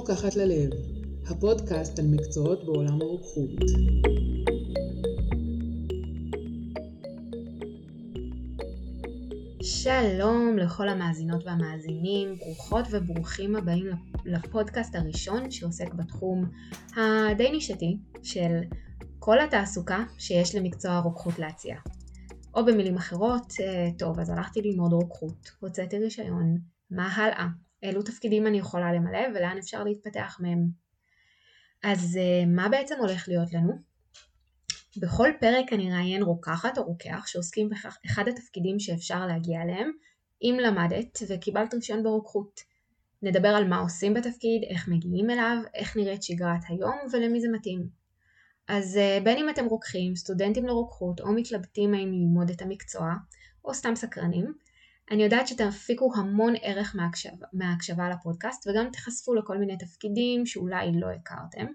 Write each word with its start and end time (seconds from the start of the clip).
רוקחת 0.00 0.36
ללב, 0.36 0.70
הפודקאסט 1.26 1.98
על 1.98 2.06
מקצועות 2.06 2.64
בעולם 2.64 3.02
הרוקחות. 3.02 3.50
שלום 9.62 10.58
לכל 10.58 10.88
המאזינות 10.88 11.46
והמאזינים, 11.46 12.34
ברוכות 12.38 12.84
וברוכים 12.90 13.56
הבאים 13.56 13.86
לפודקאסט 14.24 14.94
הראשון 14.94 15.50
שעוסק 15.50 15.94
בתחום 15.94 16.44
הדי 16.96 17.50
נישתי 17.50 17.98
של 18.22 18.60
כל 19.18 19.40
התעסוקה 19.40 20.04
שיש 20.18 20.54
למקצוע 20.54 20.92
הרוקחות 20.92 21.38
להציע. 21.38 21.76
או 22.54 22.64
במילים 22.64 22.96
אחרות, 22.96 23.52
אה, 23.60 23.88
טוב, 23.98 24.20
אז 24.20 24.30
הלכתי 24.30 24.62
ללמוד 24.62 24.92
רוקחות, 24.92 25.50
הוצאתי 25.60 25.98
רישיון, 25.98 26.58
מה 26.90 27.14
הלאה? 27.16 27.46
אילו 27.82 28.02
תפקידים 28.02 28.46
אני 28.46 28.58
יכולה 28.58 28.92
למלא 28.92 29.20
ולאן 29.34 29.58
אפשר 29.58 29.84
להתפתח 29.84 30.36
מהם. 30.40 30.66
אז 31.82 32.16
אה, 32.16 32.46
מה 32.46 32.68
בעצם 32.68 32.94
הולך 32.98 33.28
להיות 33.28 33.52
לנו? 33.52 33.72
בכל 34.96 35.28
פרק 35.40 35.72
אני 35.72 35.92
אראיין 35.92 36.22
רוקחת 36.22 36.78
או 36.78 36.84
רוקח 36.84 37.26
שעוסקים 37.26 37.68
באחד 37.68 38.28
התפקידים 38.28 38.78
שאפשר 38.78 39.26
להגיע 39.26 39.62
אליהם 39.62 39.90
אם 40.42 40.58
למדת 40.62 41.18
וקיבלת 41.28 41.74
רישיון 41.74 42.02
ברוקחות. 42.02 42.60
נדבר 43.22 43.48
על 43.48 43.68
מה 43.68 43.78
עושים 43.78 44.14
בתפקיד, 44.14 44.62
איך 44.70 44.88
מגיעים 44.88 45.30
אליו, 45.30 45.56
איך 45.74 45.96
נראית 45.96 46.22
שגרת 46.22 46.60
היום 46.68 46.96
ולמי 47.12 47.40
זה 47.40 47.48
מתאים. 47.48 47.88
אז 48.68 48.96
אה, 48.96 49.18
בין 49.24 49.38
אם 49.38 49.50
אתם 49.50 49.64
רוקחים, 49.64 50.16
סטודנטים 50.16 50.66
לרוקחות 50.66 51.20
או 51.20 51.32
מתלבטים 51.32 51.94
האם 51.94 52.12
ללמוד 52.12 52.50
את 52.50 52.62
המקצוע, 52.62 53.14
או 53.64 53.74
סתם 53.74 53.96
סקרנים, 53.96 54.52
אני 55.10 55.22
יודעת 55.22 55.48
שתפיקו 55.48 56.12
המון 56.16 56.54
ערך 56.62 56.96
מהקשבה, 56.96 57.46
מהקשבה 57.52 58.08
לפודקאסט 58.08 58.66
וגם 58.66 58.90
תיחשפו 58.90 59.34
לכל 59.34 59.58
מיני 59.58 59.78
תפקידים 59.78 60.46
שאולי 60.46 60.92
לא 60.94 61.06
הכרתם 61.10 61.66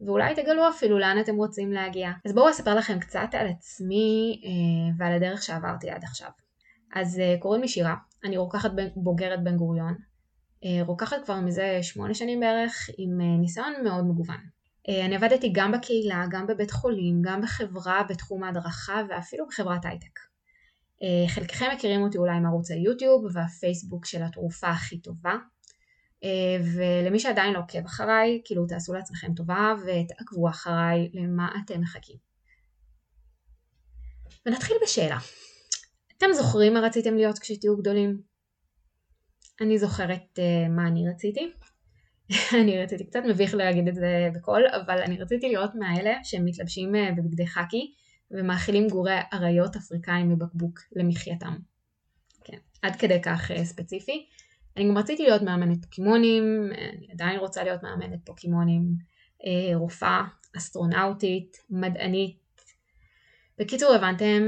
ואולי 0.00 0.34
תגלו 0.34 0.68
אפילו 0.68 0.98
לאן 0.98 1.20
אתם 1.20 1.36
רוצים 1.36 1.72
להגיע. 1.72 2.10
אז 2.26 2.32
בואו 2.32 2.50
אספר 2.50 2.74
לכם 2.74 2.98
קצת 2.98 3.28
על 3.32 3.46
עצמי 3.46 4.40
אה, 4.44 4.94
ועל 4.98 5.12
הדרך 5.12 5.42
שעברתי 5.42 5.90
עד 5.90 6.04
עכשיו. 6.04 6.30
אז 6.94 7.18
אה, 7.18 7.36
קוראים 7.40 7.62
לי 7.62 7.68
שירה, 7.68 7.94
אני 8.24 8.36
רוקחת 8.36 8.70
בוגרת 8.96 9.44
בן 9.44 9.56
גוריון, 9.56 9.94
אה, 10.64 10.84
רוקחת 10.86 11.16
כבר 11.24 11.40
מזה 11.40 11.78
שמונה 11.82 12.14
שנים 12.14 12.40
בערך 12.40 12.90
עם 12.98 13.20
אה, 13.20 13.36
ניסיון 13.40 13.72
מאוד 13.84 14.04
מגוון. 14.04 14.40
אה, 14.88 15.04
אני 15.04 15.16
עבדתי 15.16 15.52
גם 15.54 15.72
בקהילה, 15.72 16.24
גם 16.30 16.46
בבית 16.46 16.70
חולים, 16.70 17.22
גם 17.22 17.40
בחברה 17.40 18.02
בתחום 18.08 18.44
ההדרכה 18.44 19.02
ואפילו 19.08 19.46
בחברת 19.46 19.84
הייטק. 19.84 20.18
אה, 21.02 21.28
חלקכם 21.28 21.66
מכירים 21.74 22.02
אותי 22.02 22.18
אולי 22.18 22.40
מערוץ 22.40 22.70
היוטיוב 22.70 23.24
והפייסבוק 23.34 24.06
של 24.06 24.22
התרופה 24.22 24.68
הכי 24.68 24.98
טובה 24.98 25.34
אה, 26.24 26.56
ולמי 26.74 27.18
שעדיין 27.18 27.54
לא 27.54 27.58
עוקב 27.58 27.84
אחריי, 27.84 28.40
כאילו 28.44 28.66
תעשו 28.66 28.92
לעצמכם 28.92 29.34
טובה 29.34 29.74
ותעקבו 29.80 30.48
אחריי 30.48 31.10
למה 31.12 31.48
אתם 31.64 31.80
מחכים. 31.80 32.16
ונתחיל 34.46 34.76
בשאלה. 34.82 35.18
אתם 36.18 36.26
זוכרים 36.32 36.74
מה 36.74 36.80
רציתם 36.80 37.14
להיות 37.14 37.38
כשתהיו 37.38 37.76
גדולים? 37.76 38.20
אני 39.60 39.78
זוכרת 39.78 40.38
uh, 40.38 40.68
מה 40.70 40.86
אני 40.86 41.08
רציתי. 41.08 41.52
אני 42.62 42.82
רציתי 42.82 43.06
קצת 43.06 43.20
מביך 43.28 43.54
להגיד 43.54 43.88
את 43.88 43.94
זה 43.94 44.28
בקול, 44.34 44.62
אבל 44.66 45.02
אני 45.02 45.18
רציתי 45.18 45.48
להיות 45.48 45.70
מהאלה 45.74 46.14
שהם 46.24 46.44
מתלבשים 46.44 46.94
uh, 46.94 46.98
בבגדי 47.16 47.46
חאקי 47.46 47.94
ומאכילים 48.30 48.88
גורי 48.88 49.18
אריות 49.32 49.76
אפריקאים 49.76 50.28
מבקבוק 50.28 50.80
למחייתם. 50.96 51.56
כן, 52.44 52.56
עד 52.82 52.96
כדי 52.96 53.22
כך 53.22 53.50
uh, 53.50 53.64
ספציפי. 53.64 54.26
אני 54.76 54.88
גם 54.88 54.98
רציתי 54.98 55.22
להיות 55.22 55.42
מאמנת 55.42 55.84
פוקימונים, 55.84 56.70
אני 56.72 57.08
עדיין 57.12 57.38
רוצה 57.38 57.64
להיות 57.64 57.82
מאמנת 57.82 58.20
פוקימונים, 58.24 58.82
uh, 59.42 59.76
רופאה, 59.76 60.24
אסטרונאוטית, 60.56 61.56
מדענית. 61.70 62.40
בקיצור, 63.58 63.94
הבנתם, 63.94 64.42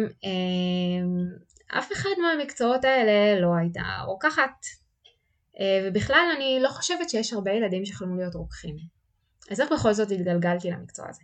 אף 1.78 1.92
אחד 1.92 2.10
מהמקצועות 2.22 2.84
האלה 2.84 3.40
לא 3.40 3.54
הייתה 3.54 3.82
רוקחת. 4.06 4.66
אה, 5.60 5.88
ובכלל 5.88 6.32
אני 6.36 6.58
לא 6.62 6.68
חושבת 6.68 7.10
שיש 7.10 7.32
הרבה 7.32 7.50
ילדים 7.50 7.86
שחלמו 7.86 8.16
להיות 8.16 8.34
רוקחים. 8.34 8.76
אז 9.50 9.60
איך 9.60 9.72
בכל 9.72 9.92
זאת 9.92 10.10
התגלגלתי 10.10 10.70
למקצוע 10.70 11.06
הזה? 11.08 11.22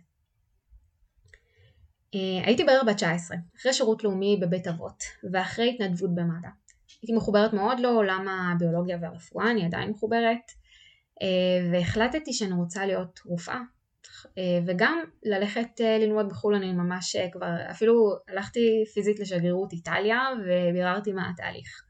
אה, 2.15 2.45
הייתי 2.45 2.63
בערך 2.63 2.83
בת 2.87 2.95
19, 2.95 3.37
אחרי 3.59 3.73
שירות 3.73 4.03
לאומי 4.03 4.39
בבית 4.41 4.67
אבות, 4.67 5.03
ואחרי 5.33 5.69
התנדבות 5.69 6.15
במד"א. 6.15 6.47
הייתי 7.01 7.13
מחוברת 7.13 7.53
מאוד 7.53 7.79
לעולם 7.79 8.27
הביולוגיה 8.27 8.97
והרפואה, 9.01 9.51
אני 9.51 9.65
עדיין 9.65 9.89
מחוברת, 9.89 10.51
אה, 11.21 11.71
והחלטתי 11.71 12.33
שאני 12.33 12.53
רוצה 12.53 12.85
להיות 12.85 13.19
רופאה, 13.25 13.59
וגם 14.65 14.99
ללכת 15.23 15.79
ללמוד 15.79 16.29
בחו"ל, 16.29 16.55
אני 16.55 16.73
ממש 16.73 17.15
כבר, 17.31 17.71
אפילו 17.71 18.15
הלכתי 18.27 18.83
פיזית 18.93 19.19
לשגרירות 19.19 19.73
איטליה, 19.73 20.19
וביררתי 20.45 21.11
מה 21.11 21.29
התהליך. 21.29 21.89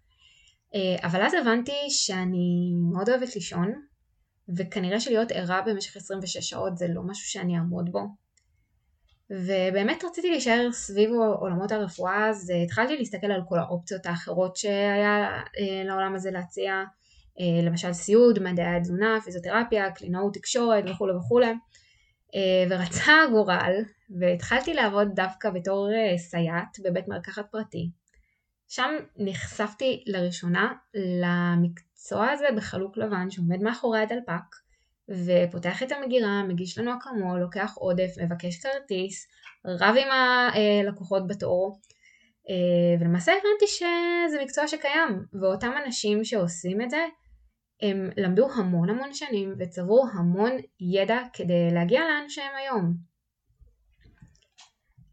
אה, 0.76 1.08
אבל 1.08 1.22
אז 1.22 1.34
הבנתי 1.34 1.90
שאני 1.90 2.74
מאוד 2.92 3.10
אוהבת 3.10 3.36
לישון, 3.36 3.74
וכנראה 4.58 5.00
שלהיות 5.00 5.32
ערה 5.32 5.62
במשך 5.62 5.98
26 5.98 6.38
שעות 6.38 6.78
זה 6.78 6.88
לא 6.88 7.02
משהו 7.04 7.28
שאני 7.28 7.58
אעמוד 7.58 7.92
בו. 7.92 8.00
ובאמת 9.30 10.04
רציתי 10.04 10.30
להישאר 10.30 10.72
סביב 10.72 11.10
עולמות 11.40 11.72
הרפואה, 11.72 12.30
אז 12.30 12.52
אה, 12.52 12.64
התחלתי 12.64 12.98
להסתכל 12.98 13.32
על 13.32 13.42
כל 13.50 13.60
האופציות 13.60 14.06
האחרות 14.06 14.56
שהיה 14.56 15.42
אה, 15.60 15.84
לעולם 15.86 16.16
הזה 16.16 16.32
להציע, 16.32 16.84
למשל 17.64 17.94
סיעוד, 17.94 18.40
מדעי 18.40 18.76
התזונה, 18.76 19.18
פיזיותרפיה, 19.26 19.92
קלינאות, 19.92 20.34
תקשורת 20.34 20.84
וכולי 20.90 21.14
וכולי. 21.14 21.54
ורצה 22.70 23.14
הגורל, 23.28 23.74
והתחלתי 24.20 24.74
לעבוד 24.74 25.08
דווקא 25.16 25.50
בתור 25.50 25.90
סייעת 26.18 26.78
בבית 26.84 27.08
מרקחת 27.08 27.46
פרטי. 27.52 27.90
שם 28.68 28.92
נחשפתי 29.18 30.04
לראשונה 30.08 30.74
למקצוע 30.94 32.30
הזה 32.32 32.48
בחלוק 32.58 32.98
לבן 32.98 33.30
שעומד 33.30 33.62
מאחורי 33.62 34.00
הדלפק 34.00 34.56
ופותח 35.10 35.84
את 35.84 35.92
המגירה, 35.92 36.44
מגיש 36.44 36.78
לנו 36.78 36.92
אקמול, 36.98 37.40
לוקח 37.40 37.74
עודף, 37.76 38.12
מבקש 38.24 38.60
כרטיס, 38.60 39.28
רב 39.66 39.96
עם 39.98 40.08
הלקוחות 40.12 41.28
בתור 41.28 41.80
אה, 42.50 43.02
ולמעשה 43.02 43.32
הבנתי 43.32 43.68
שזה 43.68 44.44
מקצוע 44.44 44.68
שקיים 44.68 45.26
ואותם 45.42 45.72
אנשים 45.86 46.24
שעושים 46.24 46.82
את 46.82 46.90
זה 46.90 47.06
הם 47.82 48.10
למדו 48.18 48.48
המון 48.52 48.90
המון 48.90 49.14
שנים 49.14 49.54
וצברו 49.60 50.06
המון 50.14 50.52
ידע 50.80 51.20
כדי 51.34 51.70
להגיע 51.74 52.02
לאן 52.02 52.30
שהם 52.30 52.56
היום. 52.58 53.09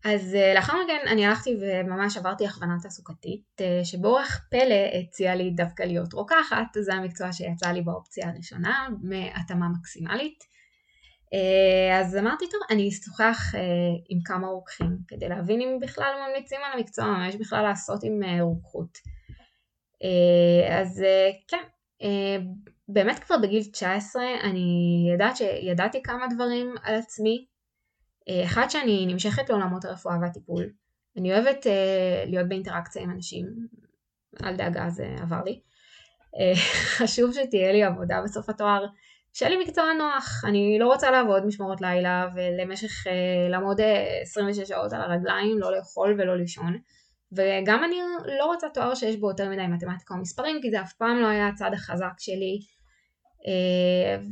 אז 0.09 0.34
אה, 0.34 0.55
לאחר 0.55 0.72
מכן 0.84 1.05
אני 1.06 1.27
הלכתי 1.27 1.56
וממש 1.61 2.17
עברתי 2.17 2.47
הכוונה 2.47 2.77
תעסוקתית, 2.83 3.44
אה, 3.61 3.81
שבאורח 3.84 4.41
פלא 4.50 5.00
הציע 5.00 5.34
לי 5.34 5.50
דווקא 5.50 5.83
להיות 5.83 6.12
רוקחת, 6.12 6.67
זה 6.75 6.94
המקצוע 6.94 7.33
שיצא 7.33 7.69
לי 7.69 7.83
באופציה 7.83 8.28
הראשונה, 8.28 8.89
מהתאמה 9.03 9.66
מקסימלית. 9.78 10.45
אה, 11.34 12.00
אז 12.00 12.16
אמרתי, 12.16 12.45
טוב, 12.50 12.61
אני 12.71 12.89
אשוחח 12.89 13.55
עם 14.09 14.19
כמה 14.25 14.47
רוקחים, 14.47 14.97
כדי 15.09 15.28
להבין 15.28 15.61
אם 15.61 15.78
בכלל 15.81 16.12
ממליצים 16.28 16.59
על 16.65 16.78
המקצוע, 16.78 17.05
מה 17.05 17.28
יש 17.28 17.37
בכלל 17.37 17.62
לעשות 17.62 18.05
עם 18.05 18.41
רוקחות. 18.41 18.99
אז 20.71 21.05
כן, 21.49 21.62
באמת 22.89 23.19
כבר 23.19 23.37
בגיל 23.43 23.62
19 23.72 24.22
אני 24.43 25.09
ידעת 25.15 25.37
שידעתי 25.37 26.03
כמה 26.03 26.27
דברים 26.34 26.75
על 26.83 26.95
עצמי, 26.95 27.47
אחד 28.45 28.67
שאני 28.69 29.07
נמשכת 29.07 29.51
לעולמות 29.51 29.85
הרפואה 29.85 30.17
והטיפול. 30.23 30.65
אני 31.17 31.33
אוהבת 31.33 31.67
uh, 31.67 31.71
להיות 32.31 32.49
באינטראקציה 32.49 33.03
עם 33.03 33.11
אנשים, 33.11 33.47
אל 34.45 34.57
דאגה 34.57 34.89
זה 34.91 35.17
עבר 35.23 35.43
לי. 35.45 35.61
Uh, 36.21 36.59
חשוב 36.99 37.33
שתהיה 37.33 37.73
לי 37.73 37.83
עבודה 37.83 38.21
בסוף 38.25 38.49
התואר, 38.49 38.87
שיהיה 39.33 39.51
לי 39.51 39.65
מקצוע 39.65 39.84
נוח, 39.99 40.45
אני 40.45 40.78
לא 40.81 40.87
רוצה 40.87 41.11
לעבוד 41.11 41.47
משמרות 41.47 41.81
לילה 41.81 42.28
ולמשך 42.34 43.07
לעמוד 43.51 43.81
26 44.23 44.69
שעות 44.69 44.93
על 44.93 45.01
הרגליים, 45.01 45.59
לא 45.59 45.77
לאכול 45.77 46.15
ולא 46.19 46.37
לישון. 46.37 46.79
וגם 47.33 47.84
אני 47.84 47.97
לא 48.39 48.45
רוצה 48.45 48.69
תואר 48.75 48.95
שיש 48.95 49.17
בו 49.17 49.29
יותר 49.29 49.49
מדי 49.49 49.67
מתמטיקה 49.67 50.15
או 50.15 50.21
מספרים, 50.21 50.59
כי 50.63 50.71
זה 50.71 50.81
אף 50.81 50.93
פעם 50.93 51.19
לא 51.22 51.27
היה 51.27 51.49
הצד 51.49 51.71
החזק 51.72 52.13
שלי. 52.19 52.61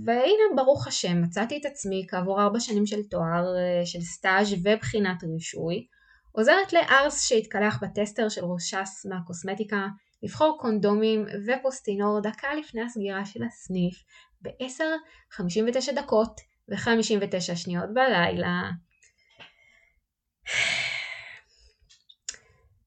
והנה 0.04 0.56
ברוך 0.56 0.86
השם 0.86 1.22
מצאתי 1.22 1.58
את 1.60 1.66
עצמי 1.66 2.06
כעבור 2.08 2.42
ארבע 2.42 2.60
שנים 2.60 2.86
של 2.86 3.02
תואר 3.02 3.44
אה, 3.56 3.86
של 3.86 4.00
סטאז' 4.00 4.54
ובחינת 4.64 5.24
רישוי 5.24 5.86
עוזרת 6.32 6.72
לארס 6.72 7.28
שהתקלח 7.28 7.82
בטסטר 7.82 8.28
של 8.28 8.44
ראשס 8.44 9.06
מהקוסמטיקה 9.08 9.86
לבחור 10.22 10.58
קונדומים 10.60 11.26
ופוסטינור 11.46 12.20
דקה 12.20 12.54
לפני 12.54 12.82
הסגירה 12.82 13.26
של 13.26 13.42
הסניף 13.42 14.04
ב-10.59 14.42 15.92
דקות 15.96 16.40
ו-59 16.68 17.56
שניות 17.56 17.94
בלילה. 17.94 18.70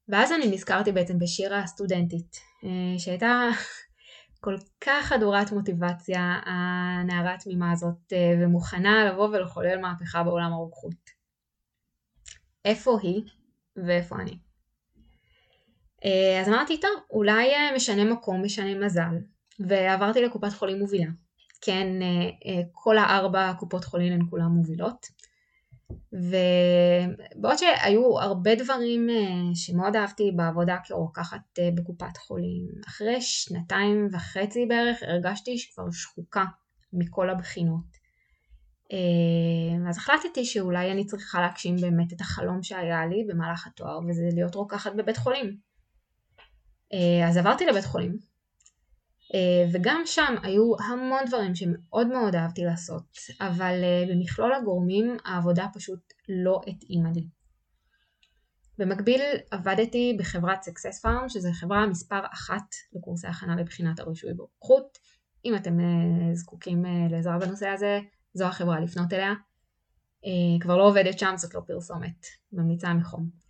ואז 0.10 0.32
אני 0.32 0.48
נזכרתי 0.48 0.92
בעצם 0.92 1.20
בשירה 1.20 1.60
הסטודנטית 1.60 2.38
אה, 2.64 3.00
שהייתה 3.00 3.50
כל 4.40 4.56
כך 4.82 5.06
חדורת 5.06 5.52
מוטיבציה, 5.52 6.40
הנערה 6.46 7.34
התמימה 7.34 7.72
הזאת, 7.72 8.14
אה, 8.14 8.34
ומוכנה 8.42 9.06
לבוא 9.06 9.28
ולחולל 9.28 9.82
מהפכה 9.82 10.24
בעולם 10.24 10.54
הרוקחות. 10.54 11.18
איפה 12.66 12.98
היא 13.02 13.24
ואיפה 13.76 14.16
אני? 14.16 14.38
אה, 16.06 16.42
אז 16.42 16.48
אמרתי, 16.48 16.80
טוב, 16.80 16.92
אולי 17.10 17.56
אה, 17.56 17.76
משנה 17.76 18.04
מקום, 18.04 18.44
משנה 18.44 18.86
מזל, 18.86 19.18
ועברתי 19.60 20.22
לקופת 20.22 20.54
חולים 20.54 20.80
מובילה. 20.80 21.12
כן, 21.62 21.88
כל 22.72 22.98
הארבע 22.98 23.54
קופות 23.60 23.84
חולים 23.84 24.14
הן 24.14 24.22
כולן 24.30 24.46
מובילות. 24.46 25.08
ובעוד 26.14 27.58
שהיו 27.58 28.20
הרבה 28.20 28.56
דברים 28.56 29.10
אה, 29.10 29.56
שמאוד 29.56 29.96
אהבתי 29.96 30.32
בעבודה 30.36 30.78
כרוקחת 30.84 31.60
אה, 31.60 31.70
בקופת 31.76 32.18
חולים, 32.18 32.68
אחרי 32.88 33.22
שנתיים 33.22 34.08
וחצי 34.12 34.66
בערך 34.66 35.04
הרגשתי 35.04 35.58
שכבר 35.58 35.92
שחוקה 35.92 36.46
מכל 36.94 37.30
הבחינות. 37.30 37.98
אה, 38.94 39.90
אז 39.90 39.98
החלטתי 39.98 40.46
שאולי 40.46 40.92
אני 40.92 41.06
צריכה 41.06 41.42
להגשים 41.42 41.76
באמת 41.76 42.14
את 42.14 42.22
החלום 42.22 42.64
שהיה 42.64 43.06
לי 43.06 43.26
במהלך 43.28 43.68
התואר 43.68 44.00
וזה 44.10 44.30
להיות 44.34 44.56
רוקחת 44.56 44.92
בבית 44.96 45.18
חולים. 45.18 45.68
אז 47.28 47.38
עברתי 47.38 47.66
לבית 47.66 47.86
חולים 47.86 48.18
וגם 49.74 50.02
שם 50.06 50.36
היו 50.44 50.72
המון 50.80 51.20
דברים 51.28 51.56
שמאוד 51.56 52.08
מאוד 52.08 52.36
אהבתי 52.36 52.64
לעשות, 52.64 53.18
אבל 53.42 53.84
אה, 53.84 54.06
במכלול 54.10 54.54
הגורמים 54.54 55.18
העבודה 55.26 55.66
פשוט 55.74 56.14
לא 56.30 56.62
התאימה 56.68 57.12
לי. 57.12 57.28
במקביל 58.78 59.22
עבדתי 59.52 60.18
בחברת 60.20 60.64
Success 60.64 61.06
Farm, 61.06 61.30
שזו 61.30 61.50
חברה 61.54 61.88
מספר 61.88 62.20
אחת 62.34 62.76
לקורסי 62.94 63.28
הכנה 63.28 63.56
לבחינת 63.56 64.00
הרישוי 64.00 64.34
ברוקחות. 64.34 64.98
אם 65.46 65.56
אתם 65.56 65.80
אה, 65.80 66.36
זקוקים 66.36 66.86
לעזרה 67.10 67.38
בנושא 67.40 67.68
הזה, 67.68 68.00
זו 68.34 68.46
החברה 68.46 68.80
לפנות 68.80 69.14
אליה. 69.14 69.34
כבר 70.62 70.78
לא 70.78 70.88
עובדת 70.88 71.20
שם, 71.20 71.34
זאת 71.38 71.54
לא 71.54 71.62
פרסומת, 71.68 72.26
ממליצה 72.54 72.94
מחום. 72.94 73.47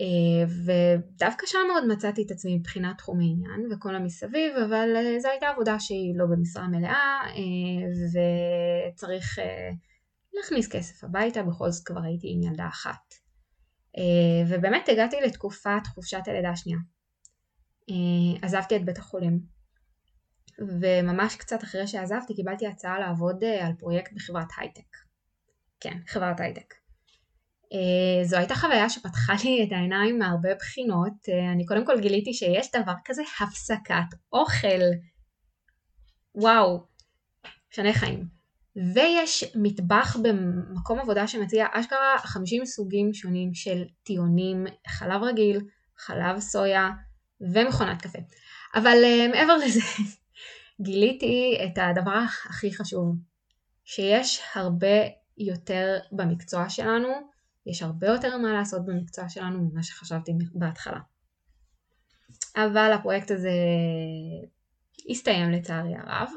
אה, 0.00 0.46
ודווקא 0.64 1.46
שם 1.46 1.58
מאוד 1.72 1.86
מצאתי 1.88 2.22
את 2.26 2.30
עצמי 2.30 2.56
מבחינת 2.56 2.98
תחום 2.98 3.20
העניין 3.20 3.72
וכל 3.72 3.96
המסביב, 3.96 4.56
אבל 4.68 4.96
אה, 4.96 5.20
זו 5.20 5.28
הייתה 5.28 5.48
עבודה 5.48 5.80
שהיא 5.80 6.14
לא 6.16 6.26
במשרה 6.26 6.68
מלאה 6.68 7.20
אה, 7.26 7.86
וצריך 8.92 9.38
להכניס 10.34 10.68
כסף 10.68 11.04
הביתה, 11.04 11.42
בכל 11.42 11.70
זאת 11.70 11.86
כבר 11.86 12.02
הייתי 12.02 12.26
עם 12.30 12.42
ילדה 12.42 12.66
אחת. 12.68 13.14
ובאמת 14.48 14.88
הגעתי 14.88 15.16
לתקופת 15.26 15.86
חופשת 15.86 16.22
הלידה 16.26 16.50
השנייה. 16.50 16.78
עזבתי 18.42 18.76
את 18.76 18.84
בית 18.84 18.98
החולים, 18.98 19.40
וממש 20.58 21.36
קצת 21.36 21.62
אחרי 21.64 21.86
שעזבתי 21.86 22.34
קיבלתי 22.34 22.66
הצעה 22.66 22.98
לעבוד 22.98 23.44
על 23.44 23.72
פרויקט 23.78 24.12
בחברת 24.12 24.48
הייטק. 24.58 24.96
כן, 25.80 25.98
חברת 26.06 26.40
הייטק. 26.40 26.74
אה, 27.72 28.24
זו 28.24 28.36
הייתה 28.36 28.54
חוויה 28.54 28.90
שפתחה 28.90 29.32
לי 29.44 29.64
את 29.64 29.72
העיניים 29.72 30.18
מהרבה 30.18 30.54
בחינות. 30.54 31.12
אה, 31.28 31.52
אני 31.52 31.66
קודם 31.66 31.86
כל 31.86 32.00
גיליתי 32.00 32.34
שיש 32.34 32.70
דבר 32.70 32.94
כזה 33.04 33.22
הפסקת 33.40 34.18
אוכל. 34.32 34.82
וואו, 36.34 36.86
שני 37.70 37.94
חיים. 37.94 38.26
ויש 38.94 39.44
מטבח 39.54 40.16
במקום 40.22 40.98
עבודה 40.98 41.26
שמציע 41.26 41.66
אשכרה 41.72 42.18
50 42.18 42.66
סוגים 42.66 43.14
שונים 43.14 43.54
של 43.54 43.84
טיונים, 44.02 44.66
חלב 44.88 45.22
רגיל, 45.22 45.60
חלב 45.98 46.40
סויה 46.40 46.90
ומכונת 47.40 48.02
קפה. 48.02 48.18
אבל 48.74 48.96
uh, 49.02 49.32
מעבר 49.36 49.56
לזה, 49.56 49.80
גיליתי 50.84 51.58
את 51.64 51.78
הדבר 51.78 52.18
הכי 52.48 52.74
חשוב, 52.74 53.16
שיש 53.84 54.40
הרבה 54.54 54.96
יותר 55.38 55.98
במקצוע 56.12 56.70
שלנו 56.70 57.33
יש 57.66 57.82
הרבה 57.82 58.06
יותר 58.06 58.38
מה 58.38 58.52
לעשות 58.52 58.86
במקצוע 58.86 59.28
שלנו 59.28 59.70
ממה 59.70 59.82
שחשבתי 59.82 60.32
בהתחלה. 60.54 61.00
אבל 62.56 62.92
הפרויקט 62.92 63.30
הזה 63.30 63.50
הסתיים 65.10 65.50
לצערי 65.50 65.94
הרב, 65.96 66.30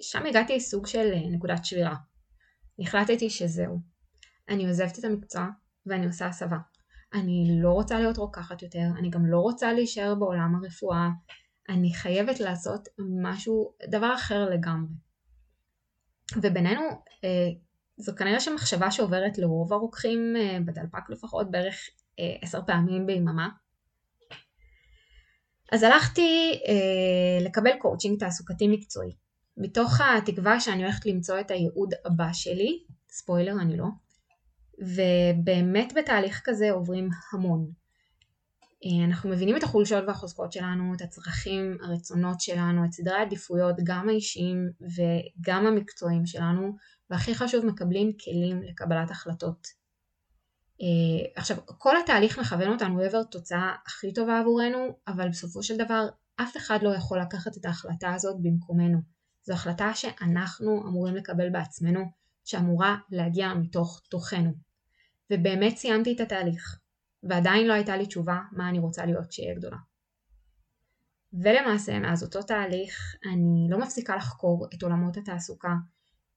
ושם 0.00 0.26
הגעתי 0.26 0.56
לסוג 0.56 0.86
של 0.86 1.12
נקודת 1.30 1.64
שבירה. 1.64 1.96
החלטתי 2.78 3.30
שזהו. 3.30 3.80
אני 4.48 4.68
עוזבת 4.68 4.98
את 4.98 5.04
המקצוע 5.04 5.46
ואני 5.86 6.06
עושה 6.06 6.26
הסבה. 6.26 6.56
אני 7.14 7.58
לא 7.62 7.70
רוצה 7.70 8.00
להיות 8.00 8.16
רוקחת 8.16 8.62
יותר, 8.62 8.84
אני 8.98 9.10
גם 9.10 9.26
לא 9.26 9.38
רוצה 9.38 9.72
להישאר 9.72 10.14
בעולם 10.14 10.54
הרפואה, 10.54 11.08
אני 11.68 11.94
חייבת 11.94 12.40
לעשות 12.40 12.88
משהו, 13.22 13.72
דבר 13.90 14.14
אחר 14.14 14.50
לגמרי. 14.50 14.92
ובינינו, 16.42 16.82
אה, 17.24 17.48
זו 17.98 18.12
כנראה 18.16 18.40
שמחשבה 18.40 18.90
שעוברת 18.90 19.38
לרוב 19.38 19.72
הרוקחים 19.72 20.36
אה, 20.36 20.58
בדלפק 20.64 21.10
לפחות 21.10 21.50
בערך 21.50 21.76
אה, 22.18 22.36
עשר 22.42 22.60
פעמים 22.66 23.06
ביממה. 23.06 23.48
אז 25.72 25.82
הלכתי 25.82 26.60
אה, 26.68 27.44
לקבל 27.44 27.70
קואוצ'ינג 27.80 28.20
תעסוקתי 28.20 28.68
מקצועי, 28.68 29.12
מתוך 29.56 30.00
התקווה 30.00 30.60
שאני 30.60 30.82
הולכת 30.82 31.06
למצוא 31.06 31.40
את 31.40 31.50
הייעוד 31.50 31.94
הבא 32.04 32.32
שלי, 32.32 32.84
ספוילר 33.10 33.54
אני 33.60 33.76
לא, 33.76 33.86
ובאמת 34.78 35.92
בתהליך 35.96 36.42
כזה 36.44 36.70
עוברים 36.70 37.08
המון. 37.32 37.70
אנחנו 39.04 39.30
מבינים 39.30 39.56
את 39.56 39.62
החולשות 39.62 40.04
והחוזקות 40.06 40.52
שלנו, 40.52 40.94
את 40.94 41.02
הצרכים, 41.02 41.76
הרצונות 41.82 42.40
שלנו, 42.40 42.84
את 42.84 42.92
סדרי 42.92 43.14
העדיפויות, 43.14 43.76
גם 43.84 44.08
האישיים 44.08 44.70
וגם 44.80 45.66
המקצועיים 45.66 46.26
שלנו, 46.26 46.76
והכי 47.10 47.34
חשוב 47.34 47.66
מקבלים 47.66 48.12
כלים 48.24 48.62
לקבלת 48.62 49.10
החלטות. 49.10 49.66
Uh, 50.82 51.30
עכשיו 51.36 51.56
כל 51.78 51.96
התהליך 51.96 52.38
מכוון 52.38 52.72
אותנו 52.72 52.98
לעבר 52.98 53.22
תוצאה 53.22 53.74
הכי 53.86 54.12
טובה 54.12 54.40
עבורנו 54.40 54.98
אבל 55.08 55.28
בסופו 55.28 55.62
של 55.62 55.76
דבר 55.76 56.08
אף 56.36 56.56
אחד 56.56 56.78
לא 56.82 56.94
יכול 56.94 57.20
לקחת 57.20 57.56
את 57.56 57.64
ההחלטה 57.64 58.14
הזאת 58.14 58.36
במקומנו. 58.42 58.98
זו 59.42 59.52
החלטה 59.52 59.94
שאנחנו 59.94 60.82
אמורים 60.88 61.16
לקבל 61.16 61.50
בעצמנו 61.50 62.00
שאמורה 62.44 62.96
להגיע 63.10 63.54
מתוך 63.54 64.00
תוכנו. 64.10 64.52
ובאמת 65.32 65.76
סיימתי 65.76 66.12
את 66.12 66.20
התהליך 66.20 66.78
ועדיין 67.22 67.66
לא 67.66 67.72
הייתה 67.72 67.96
לי 67.96 68.06
תשובה 68.06 68.38
מה 68.52 68.68
אני 68.68 68.78
רוצה 68.78 69.06
להיות 69.06 69.26
כשאהיה 69.26 69.54
גדולה. 69.54 69.76
ולמעשה 71.32 71.98
מאז 71.98 72.22
אותו 72.22 72.42
תהליך 72.42 73.16
אני 73.32 73.66
לא 73.70 73.78
מפסיקה 73.78 74.16
לחקור 74.16 74.66
את 74.74 74.82
עולמות 74.82 75.16
התעסוקה 75.16 75.72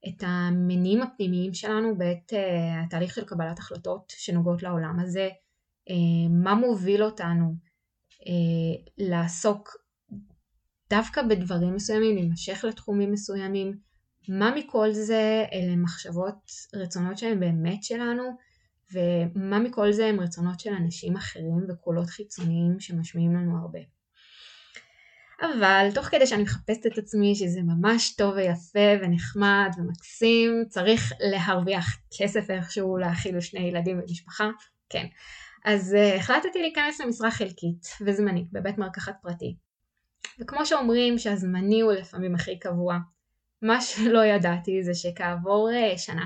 את 0.08 0.22
המניעים 0.26 1.02
הפנימיים 1.02 1.54
שלנו 1.54 1.98
בעת 1.98 2.32
uh, 2.32 2.36
התהליך 2.86 3.14
של 3.14 3.24
קבלת 3.24 3.58
החלטות 3.58 4.12
שנוגעות 4.16 4.62
לעולם 4.62 5.00
הזה, 5.00 5.28
uh, 5.88 5.92
מה 6.30 6.54
מוביל 6.54 7.02
אותנו 7.02 7.54
uh, 8.12 8.90
לעסוק 8.98 9.76
דווקא 10.90 11.22
בדברים 11.22 11.74
מסוימים, 11.74 12.16
להימשך 12.16 12.64
לתחומים 12.68 13.12
מסוימים, 13.12 13.78
מה 14.28 14.54
מכל 14.56 14.92
זה 14.92 15.44
אלה 15.52 15.76
מחשבות, 15.76 16.50
רצונות 16.74 17.18
שהן 17.18 17.40
באמת 17.40 17.82
שלנו, 17.82 18.22
ומה 18.92 19.58
מכל 19.58 19.92
זה 19.92 20.06
הם 20.06 20.20
רצונות 20.20 20.60
של 20.60 20.70
אנשים 20.70 21.16
אחרים 21.16 21.66
וקולות 21.68 22.10
חיצוניים 22.10 22.80
שמשמיעים 22.80 23.34
לנו 23.34 23.58
הרבה. 23.62 23.78
אבל 25.42 25.88
תוך 25.94 26.06
כדי 26.06 26.26
שאני 26.26 26.42
מחפשת 26.42 26.86
את 26.86 26.98
עצמי 26.98 27.34
שזה 27.34 27.60
ממש 27.62 28.14
טוב 28.16 28.34
ויפה 28.34 29.02
ונחמד 29.02 29.70
ומקסים, 29.78 30.64
צריך 30.68 31.12
להרוויח 31.20 31.96
כסף 32.18 32.50
איכשהו 32.50 32.96
להאכיל 32.96 33.40
שני 33.40 33.60
ילדים 33.60 34.00
ומשפחה, 34.00 34.48
כן. 34.88 35.06
אז 35.64 35.96
uh, 35.98 36.18
החלטתי 36.18 36.62
להיכנס 36.62 37.00
למשרה 37.00 37.30
חלקית 37.30 37.86
וזמנית 38.00 38.52
בבית 38.52 38.78
מרקחת 38.78 39.14
פרטי. 39.22 39.56
וכמו 40.40 40.66
שאומרים 40.66 41.18
שהזמני 41.18 41.80
הוא 41.80 41.92
לפעמים 41.92 42.34
הכי 42.34 42.58
קבוע, 42.58 42.98
מה 43.62 43.80
שלא 43.80 44.24
ידעתי 44.24 44.82
זה 44.82 44.94
שכעבור 44.94 45.70
uh, 45.70 45.98
שנה 45.98 46.24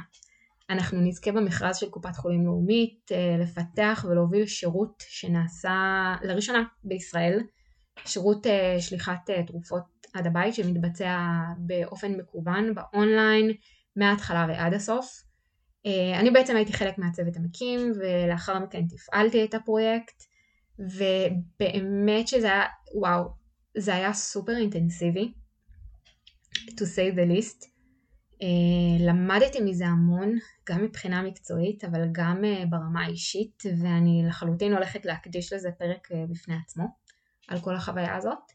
אנחנו 0.71 1.01
נזכה 1.01 1.33
במכרז 1.33 1.77
של 1.77 1.91
קופת 1.91 2.17
חולים 2.17 2.47
לאומית 2.47 3.11
uh, 3.11 3.43
לפתח 3.43 4.05
ולהוביל 4.09 4.47
שירות 4.47 5.03
שנעשה 5.09 6.15
לראשונה 6.23 6.65
בישראל 6.85 7.41
שירות 8.05 8.47
uh, 8.47 8.51
שליחת 8.81 9.31
uh, 9.31 9.47
תרופות 9.47 9.85
עד 10.15 10.27
הבית 10.27 10.55
שמתבצע 10.55 11.19
באופן 11.59 12.13
מקוון 12.13 12.75
באונליין 12.75 13.53
מההתחלה 13.97 14.47
ועד 14.49 14.75
הסוף. 14.75 15.23
אני 16.21 16.31
בעצם 16.31 16.57
הייתי 16.57 16.73
חלק 16.73 16.99
מהצוות 16.99 17.37
המקים 17.37 17.93
ולאחר 17.97 18.59
מכן 18.59 18.87
תפעלתי 18.87 19.45
את 19.45 19.55
הפרויקט 19.55 20.23
ובאמת 20.79 22.29
שזה 22.29 22.47
היה 22.47 22.65
וואו 22.95 23.25
זה 23.77 23.95
היה 23.95 24.13
סופר 24.13 24.57
אינטנסיבי 24.57 25.33
to 26.55 26.85
say 26.85 27.17
the 27.17 27.31
least 27.31 27.67
למדתי 29.01 29.61
מזה 29.61 29.87
המון 29.87 30.39
גם 30.69 30.85
מבחינה 30.85 31.23
מקצועית 31.23 31.85
אבל 31.85 32.03
גם 32.13 32.45
uh, 32.45 32.67
ברמה 32.67 33.05
האישית 33.05 33.63
ואני 33.83 34.23
לחלוטין 34.29 34.73
הולכת 34.73 35.07
להקדיש 35.07 35.53
לזה 35.53 35.71
פרק 35.79 36.09
uh, 36.13 36.15
בפני 36.31 36.55
עצמו 36.65 36.85
על 37.49 37.61
כל 37.61 37.75
החוויה 37.75 38.17
הזאת. 38.17 38.53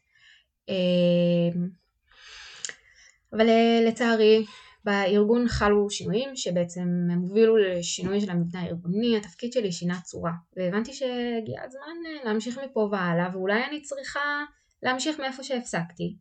אבל 3.32 3.46
לצערי 3.86 4.44
בארגון 4.84 5.48
חלו 5.48 5.90
שינויים 5.90 6.36
שבעצם 6.36 6.80
הם 7.12 7.18
הובילו 7.20 7.56
לשינוי 7.56 8.20
של 8.20 8.30
המבנה 8.30 8.60
הארגוני, 8.60 9.16
התפקיד 9.16 9.52
שלי 9.52 9.72
שינה 9.72 10.00
צורה 10.00 10.32
והבנתי 10.56 10.92
שהגיע 10.92 11.62
הזמן 11.64 11.96
להמשיך 12.24 12.58
מפה 12.58 12.88
והלאה 12.92 13.28
ואולי 13.32 13.64
אני 13.64 13.82
צריכה 13.82 14.44
להמשיך 14.82 15.20
מאיפה 15.20 15.42
שהפסקתי 15.42 16.16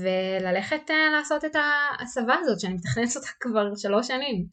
וללכת 0.00 0.90
לעשות 1.12 1.44
את 1.44 1.56
ההסבה 1.56 2.34
הזאת 2.40 2.60
שאני 2.60 2.74
מתכננת 2.74 3.16
אותה 3.16 3.28
כבר 3.40 3.76
שלוש 3.76 4.08
שנים. 4.08 4.46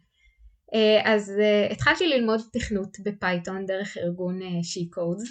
אז 1.04 1.34
התחלתי 1.72 2.08
ללמוד 2.08 2.42
תכנות 2.54 2.98
בפייתון 3.06 3.66
דרך 3.66 3.98
ארגון 3.98 4.40
She-Codes, 4.42 5.30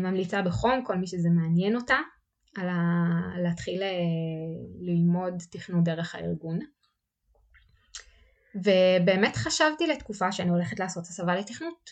ממליצה 0.00 0.42
בחום 0.42 0.84
כל 0.84 0.96
מי 0.96 1.06
שזה 1.06 1.28
מעניין 1.28 1.76
אותה 1.76 1.96
על 2.56 2.68
ה... 2.68 2.74
להתחיל 3.42 3.82
ללמוד 4.80 5.34
תכנות 5.50 5.84
דרך 5.84 6.14
הארגון. 6.14 6.58
ובאמת 8.54 9.36
חשבתי 9.36 9.86
לתקופה 9.86 10.32
שאני 10.32 10.50
הולכת 10.50 10.80
לעשות 10.80 11.02
הסבה 11.04 11.34
לתכנות. 11.34 11.90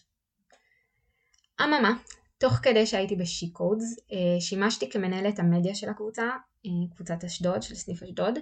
אממה, 1.61 1.93
תוך 2.39 2.53
כדי 2.53 2.87
שהייתי 2.87 3.17
בשי-קודס, 3.17 3.97
אה, 4.13 4.41
שימשתי 4.41 4.91
כמנהלת 4.91 5.39
המדיה 5.39 5.75
של 5.75 5.89
הקבוצה, 5.89 6.23
אה, 6.67 6.95
קבוצת 6.95 7.25
אשדוד, 7.25 7.63
של 7.63 7.75
סניף 7.75 8.03
אשדוד, 8.03 8.39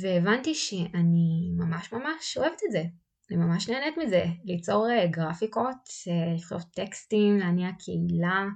והבנתי 0.00 0.54
שאני 0.54 1.50
ממש 1.56 1.92
ממש 1.92 2.38
אוהבת 2.38 2.60
את 2.66 2.72
זה. 2.72 2.82
אני 3.30 3.38
ממש 3.38 3.68
נהנית 3.68 3.94
מזה, 3.96 4.24
ליצור 4.44 4.90
אה, 4.90 5.06
גרפיקות, 5.06 5.88
לכתוב 6.36 6.62
טקסטים, 6.62 7.38
להניע 7.38 7.68
קהילה, 7.78 8.46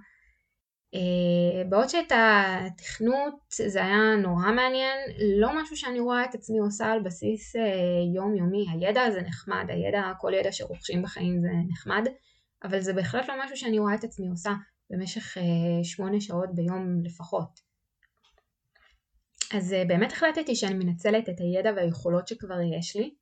בעוד 1.68 1.88
שאת 1.88 2.12
התכנות 2.14 3.34
זה 3.68 3.84
היה 3.84 4.16
נורא 4.22 4.52
מעניין, 4.52 4.98
לא 5.40 5.62
משהו 5.62 5.76
שאני 5.76 6.00
רואה 6.00 6.24
את 6.24 6.34
עצמי 6.34 6.58
עושה 6.58 6.86
על 6.86 7.02
בסיס 7.02 7.52
יומיומי. 8.14 8.66
הידע 8.72 9.10
זה 9.10 9.22
נחמד, 9.22 9.64
הידע, 9.68 10.12
כל 10.20 10.32
ידע 10.34 10.52
שרוכשים 10.52 11.02
בחיים 11.02 11.40
זה 11.40 11.48
נחמד, 11.68 12.08
אבל 12.64 12.80
זה 12.80 12.92
בהחלט 12.92 13.28
לא 13.28 13.34
משהו 13.44 13.56
שאני 13.56 13.78
רואה 13.78 13.94
את 13.94 14.04
עצמי 14.04 14.28
עושה 14.28 14.52
במשך 14.90 15.38
אה, 15.38 15.84
שמונה 15.84 16.20
שעות 16.20 16.54
ביום 16.54 17.02
לפחות. 17.04 17.68
אז 19.54 19.74
באמת 19.88 20.12
החלטתי 20.12 20.56
שאני 20.56 20.74
מנצלת 20.74 21.28
את 21.28 21.40
הידע 21.40 21.70
והיכולות 21.76 22.28
שכבר 22.28 22.60
יש 22.78 22.96
לי 22.96 23.14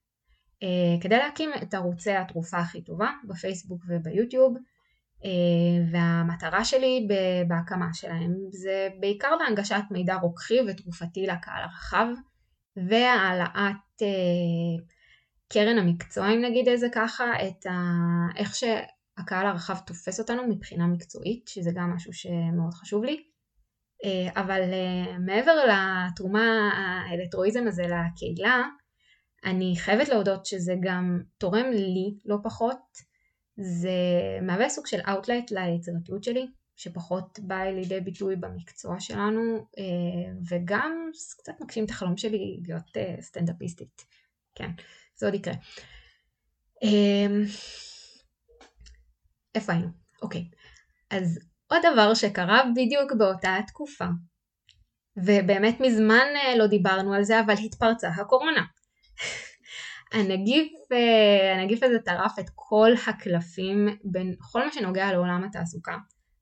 כדי 1.01 1.19
להקים 1.19 1.51
את 1.63 1.75
ערוצי 1.75 2.11
התרופה 2.13 2.59
הכי 2.59 2.83
טובה 2.83 3.11
בפייסבוק 3.29 3.83
וביוטיוב 3.89 4.57
אה, 5.25 5.31
והמטרה 5.93 6.65
שלי 6.65 7.09
בהקמה 7.49 7.89
שלהם 7.93 8.35
זה 8.51 8.89
בעיקר 9.01 9.31
בהנגשת 9.39 9.83
מידע 9.91 10.15
רוקחי 10.15 10.59
ותרופתי 10.69 11.27
לקהל 11.27 11.63
הרחב 11.63 12.07
והעלאת 12.77 14.03
אה, 14.03 14.85
קרן 15.49 15.79
המקצוע 15.79 16.29
אם 16.35 16.45
נגיד 16.45 16.69
איזה 16.69 16.87
ככה, 16.93 17.25
את 17.25 17.67
ה... 17.67 17.73
איך 18.37 18.55
שהקהל 19.19 19.47
הרחב 19.47 19.79
תופס 19.87 20.21
אותנו 20.21 20.43
מבחינה 20.49 20.87
מקצועית 20.87 21.49
שזה 21.49 21.71
גם 21.75 21.91
משהו 21.95 22.13
שמאוד 22.13 22.75
חשוב 22.75 23.05
לי 23.05 23.23
אה, 24.05 24.43
אבל 24.43 24.61
מעבר 25.27 25.53
לתרומה 25.67 26.71
האלקטרואיזם 26.77 27.67
הזה 27.67 27.83
לקהילה 27.83 28.63
אני 29.45 29.75
חייבת 29.79 30.09
להודות 30.09 30.47
שזה 30.47 30.75
גם 30.81 31.21
תורם 31.39 31.67
לי 31.73 32.19
לא 32.25 32.37
פחות 32.43 32.79
זה 33.57 33.91
מהווה 34.43 34.69
סוג 34.69 34.87
של 34.87 35.01
אאוטלייט 35.09 35.51
ליצירתיות 35.51 36.25
שלי, 36.25 36.47
שפחות 36.77 37.39
באה 37.43 37.71
לידי 37.71 38.01
ביטוי 38.01 38.37
במקצוע 38.37 39.01
שלנו, 39.01 39.67
אה, 39.79 40.33
וגם 40.51 41.11
קצת 41.39 41.53
מגשים 41.61 41.85
את 41.85 41.91
החלום 41.91 42.17
שלי 42.17 42.61
להיות 42.67 42.97
אה, 42.97 43.15
סטנדאפיסטית. 43.21 44.05
כן, 44.55 44.71
זה 45.17 45.27
עוד 45.27 45.35
יקרה. 45.35 45.55
אה, 49.57 49.61
איפה 49.61 49.73
היינו? 49.73 49.89
אוקיי. 50.23 50.45
אז 51.11 51.39
עוד 51.67 51.81
דבר 51.93 52.15
שקרה 52.15 52.63
בדיוק 52.75 53.13
באותה 53.19 53.57
תקופה, 53.67 54.05
ובאמת 55.17 55.81
מזמן 55.81 56.27
לא 56.59 56.67
דיברנו 56.67 57.15
על 57.15 57.25
זה, 57.25 57.41
אבל 57.41 57.55
התפרצה 57.65 58.09
הקורונה. 58.09 58.65
הנגיף, 60.13 60.73
אה, 60.93 61.55
הנגיף 61.55 61.83
הזה 61.83 61.99
טרף 61.99 62.39
את 62.39 62.51
כל 62.55 62.91
הקלפים 63.07 63.89
בכל 64.05 64.65
מה 64.65 64.73
שנוגע 64.73 65.13
לעולם 65.13 65.45
התעסוקה. 65.45 65.97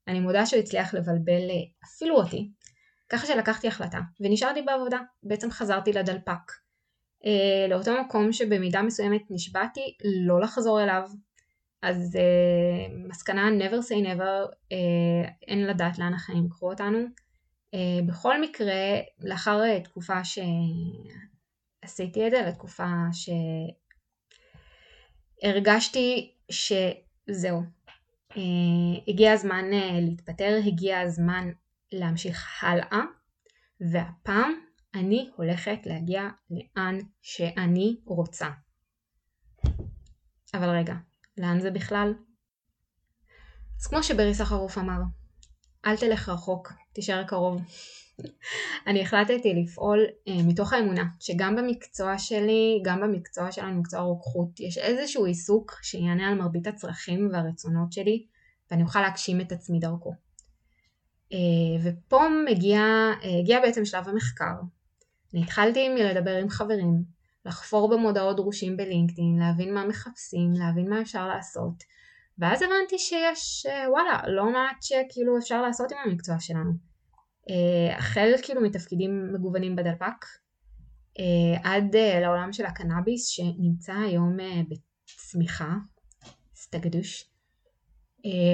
אני 0.09 0.21
מודה 0.21 0.47
שהוא 0.47 0.61
הצליח 0.61 0.94
לבלבל 0.94 1.50
אה, 1.50 1.85
אפילו 1.85 2.16
אותי, 2.16 2.50
ככה 3.09 3.26
שלקחתי 3.26 3.68
החלטה 3.68 3.99
ונשארתי 4.21 4.62
בעבודה, 4.62 4.99
בעצם 5.23 5.50
חזרתי 5.50 5.92
לדלפק. 5.92 6.52
אה, 7.26 7.68
לאותו 7.68 7.92
מקום 8.00 8.33
שבמידה 8.33 8.83
מסוימת 8.83 9.23
נשבעתי 9.30 9.80
לא 10.26 10.40
לחזור 10.40 10.83
אליו. 10.83 11.02
אז 11.85 12.19
מסקנה 13.09 13.49
never 13.59 13.83
say 13.88 14.07
never, 14.07 14.55
אין 15.49 15.67
לדעת 15.67 15.99
לאן 15.99 16.14
החיים 16.14 16.47
יקחו 16.47 16.71
אותנו. 16.71 16.99
בכל 18.07 18.41
מקרה, 18.41 18.75
לאחר 19.21 19.79
תקופה 19.79 20.25
עשיתי 21.83 22.26
את 22.26 22.31
זה 22.31 22.43
לתקופה 22.43 22.87
שהרגשתי 25.43 26.35
שזהו, 26.50 27.62
אה, 28.37 28.43
הגיע 29.09 29.33
הזמן 29.33 29.64
אה, 29.73 30.00
להתפטר, 30.00 30.59
הגיע 30.67 31.00
הזמן 31.00 31.50
להמשיך 31.93 32.64
הלאה, 32.64 33.00
והפעם 33.93 34.53
אני 34.95 35.31
הולכת 35.37 35.79
להגיע 35.87 36.29
לאן 36.50 36.99
שאני 37.23 37.97
רוצה. 38.05 38.49
אבל 40.55 40.69
רגע, 40.69 40.95
לאן 41.38 41.61
זה 41.61 41.71
בכלל? 41.71 42.14
אז 43.81 43.87
כמו 43.87 44.03
שברי 44.03 44.35
סחרוף 44.35 44.79
אמר, 44.79 45.00
אל 45.87 45.97
תלך 45.97 46.29
רחוק, 46.29 46.73
תישאר 46.93 47.25
קרוב. 47.25 47.62
אני 48.87 49.03
החלטתי 49.03 49.55
לפעול 49.55 50.07
אה, 50.29 50.43
מתוך 50.47 50.73
האמונה 50.73 51.05
שגם 51.21 51.57
במקצוע 51.57 52.19
שלי, 52.19 52.83
גם 52.85 53.00
במקצוע 53.00 53.53
שלנו, 53.53 53.81
מקצוע 53.81 54.00
רוקחות, 54.00 54.61
יש 54.61 54.79
איזשהו 54.79 55.25
עיסוק 55.25 55.79
שיענה 55.83 56.29
על 56.29 56.35
מרבית 56.35 56.67
הצרכים 56.67 57.29
והרצונות 57.33 57.93
שלי 57.93 58.26
ואני 58.71 58.83
אוכל 58.83 59.00
להגשים 59.00 59.41
את 59.41 59.53
עצמי 59.53 59.79
דרכו. 59.79 60.14
אה, 61.33 61.38
ופה 61.83 62.21
מגיע, 62.50 62.81
אה, 63.23 63.38
הגיע 63.41 63.61
בעצם 63.61 63.85
שלב 63.85 64.09
המחקר. 64.09 64.55
אני 65.35 65.43
התחלתי 65.43 65.88
מלדבר 65.88 66.37
עם 66.37 66.49
חברים, 66.49 67.05
לחפור 67.45 67.91
במודעות 67.91 68.37
דרושים 68.37 68.77
בלינקדאין, 68.77 69.39
להבין 69.39 69.75
מה 69.75 69.87
מחפשים, 69.87 70.53
להבין 70.53 70.91
מה 70.91 71.01
אפשר 71.01 71.29
לעשות. 71.29 71.85
ואז 72.39 72.63
הבנתי 72.63 72.99
שיש, 72.99 73.67
וואלה, 73.89 74.21
לא 74.29 74.53
מעט 74.53 74.83
שכאילו 74.83 75.39
אפשר 75.39 75.63
לעשות 75.63 75.93
עם 75.93 75.99
המקצוע 76.05 76.41
שלנו. 76.41 76.73
אה, 77.51 77.97
החל 77.99 78.33
כאילו 78.43 78.61
מתפקידים 78.61 79.33
מגוונים 79.35 79.77
בדלפק 79.77 80.25
אה, 81.19 81.73
עד 81.73 81.97
אה, 81.97 82.21
לעולם 82.21 82.53
של 82.53 82.67
הקנאביס 82.67 83.29
שנמצא 83.29 83.95
היום 83.95 84.37
בצמיחה, 84.69 85.75
סטגדוש. 86.55 87.31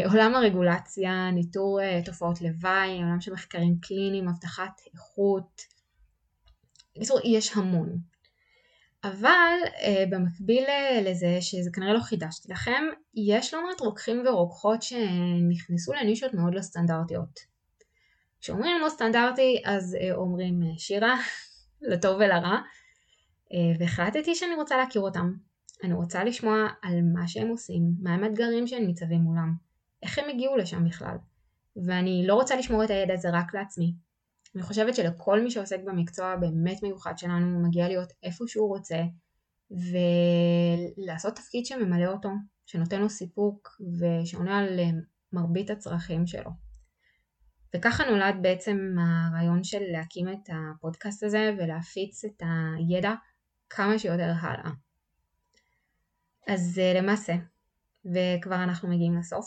עולם 0.05 0.35
הרגולציה, 0.35 1.31
ניטור 1.31 1.81
תופעות 2.05 2.41
לוואי, 2.41 3.03
עולם 3.03 3.21
של 3.21 3.33
מחקרים 3.33 3.79
קליניים, 3.81 4.29
הבטחת 4.29 4.81
איכות. 4.95 5.63
בקיצור, 6.97 7.19
יש 7.25 7.57
המון. 7.57 7.99
אבל 9.05 9.55
במקביל 10.11 10.65
לזה, 11.05 11.39
שזה 11.41 11.71
כנראה 11.73 11.93
לא 11.93 12.01
חידשתי 12.01 12.53
לכם, 12.53 12.85
יש 13.15 13.55
לא 13.55 13.67
מעט 13.67 13.81
רוקחים 13.81 14.23
ורוקחות 14.27 14.83
שנכנסו 14.83 15.93
לנישות 15.93 16.35
מאוד 16.35 16.55
לא 16.55 16.63
סטנדרטיות. 16.63 17.51
כשאומרים 18.41 18.81
לא 18.81 18.89
סטנדרטי 18.89 19.63
אז 19.65 19.97
אה, 20.01 20.15
אומרים 20.15 20.63
אה, 20.63 20.79
שירה, 20.79 21.17
לטוב 21.91 22.17
ולרע, 22.17 22.59
אה, 23.53 23.79
והחלטתי 23.79 24.35
שאני 24.35 24.55
רוצה 24.55 24.77
להכיר 24.77 25.03
אותם. 25.03 25.33
אני 25.85 25.93
רוצה 25.93 26.25
לשמוע 26.25 26.69
על 26.83 27.01
מה 27.15 27.29
שהם 27.29 27.49
עושים, 27.49 27.83
מה 28.03 28.15
הם 28.15 28.25
האתגרים 28.25 28.67
שהם 28.67 28.87
ניצבים 28.87 29.21
מולם, 29.21 29.55
איך 30.03 30.19
הם 30.19 30.29
הגיעו 30.29 30.57
לשם 30.57 30.85
בכלל. 30.85 31.17
ואני 31.87 32.25
לא 32.27 32.35
רוצה 32.35 32.57
לשמור 32.57 32.85
את 32.85 32.91
הידע 32.91 33.15
הזה 33.15 33.31
רק 33.33 33.55
לעצמי. 33.55 33.95
אני 34.55 34.63
חושבת 34.63 34.95
שלכל 34.95 35.41
מי 35.43 35.51
שעוסק 35.51 35.81
במקצוע 35.85 36.27
הבאמת 36.27 36.83
מיוחד 36.83 37.19
שלנו 37.19 37.63
מגיע 37.63 37.89
להיות 37.89 38.13
איפה 38.23 38.45
שהוא 38.49 38.69
רוצה 38.69 39.03
ולעשות 39.71 41.37
תפקיד 41.37 41.67
שממלא 41.67 42.07
אותו, 42.07 42.29
שנותן 42.67 43.01
לו 43.01 43.09
סיפוק 43.09 43.69
ושעונה 43.99 44.59
על 44.59 44.81
מרבית 45.33 45.71
הצרכים 45.71 46.27
שלו. 46.27 46.51
וככה 47.77 48.05
נולד 48.05 48.35
בעצם 48.43 48.97
הרעיון 48.99 49.65
של 49.65 49.83
להקים 49.93 50.29
את 50.29 50.51
הפודקאסט 50.53 51.23
הזה 51.23 51.51
ולהפיץ 51.59 52.25
את 52.25 52.43
הידע 52.79 53.15
כמה 53.71 53.99
שיותר 53.99 54.33
הלאה. 54.41 54.71
אז 56.49 56.79
אה, 56.79 57.01
למעשה, 57.01 57.33
וכבר 58.05 58.63
אנחנו 58.65 58.89
מגיעים 58.89 59.19
לסוף, 59.19 59.47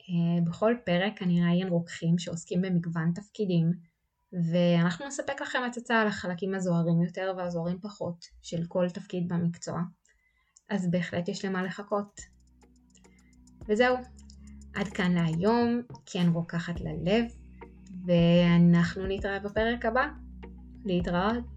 אה, 0.00 0.44
בכל 0.46 0.74
פרק 0.84 1.22
אני 1.22 1.42
אראיין 1.42 1.68
רוקחים 1.68 2.18
שעוסקים 2.18 2.62
במגוון 2.62 3.12
תפקידים 3.14 3.72
ואנחנו 4.52 5.06
נספק 5.06 5.40
לכם 5.42 5.62
הצצה 5.66 6.00
על 6.00 6.06
החלקים 6.06 6.54
הזוהרים 6.54 7.02
יותר 7.02 7.34
והזוהרים 7.36 7.78
פחות 7.80 8.26
של 8.42 8.62
כל 8.68 8.90
תפקיד 8.90 9.28
במקצוע, 9.28 9.80
אז 10.68 10.90
בהחלט 10.90 11.28
יש 11.28 11.44
למה 11.44 11.62
לחכות. 11.62 12.20
וזהו, 13.68 13.96
עד 14.74 14.88
כאן 14.88 15.12
להיום, 15.12 15.80
כן 16.06 16.26
רוקחת 16.32 16.80
ללב, 16.80 17.24
ואנחנו 18.06 19.06
נתראה 19.06 19.38
בפרק 19.38 19.86
הבא. 19.86 20.06
להתראות. 20.84 21.55